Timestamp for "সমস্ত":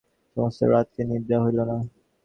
0.37-0.59